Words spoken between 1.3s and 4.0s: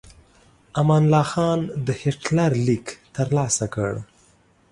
خان د هیټلر لیک ترلاسه کړ.